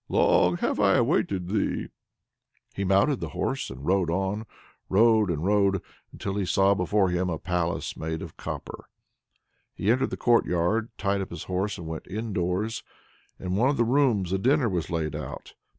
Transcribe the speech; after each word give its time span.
Long 0.09 0.57
have 0.57 0.79
I 0.79 0.95
awaited 0.95 1.49
thee!" 1.49 1.89
He 2.73 2.83
mounted 2.83 3.19
the 3.19 3.29
horse 3.37 3.69
and 3.69 3.85
rode 3.85 4.09
on 4.09 4.47
rode 4.89 5.29
and 5.29 5.45
rode, 5.45 5.79
until 6.11 6.37
he 6.37 6.43
saw 6.43 6.71
standing 6.71 6.77
before 6.83 7.09
him, 7.11 7.29
a 7.29 7.37
palace 7.37 7.95
made 7.95 8.23
of 8.23 8.35
copper. 8.35 8.89
He 9.75 9.91
entered 9.91 10.09
the 10.09 10.17
courtyard, 10.17 10.89
tied 10.97 11.21
up 11.21 11.29
his 11.29 11.43
horse, 11.43 11.77
and 11.77 11.85
went 11.85 12.07
indoors. 12.07 12.81
In 13.39 13.55
one 13.55 13.69
of 13.69 13.77
the 13.77 13.83
rooms 13.85 14.33
a 14.33 14.39
dinner 14.39 14.67
was 14.69 14.89
laid 14.89 15.15
out. 15.15 15.53